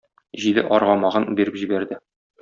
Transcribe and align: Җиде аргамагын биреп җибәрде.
Җиде 0.45 0.63
аргамагын 0.77 1.27
биреп 1.41 1.59
җибәрде. 1.65 2.01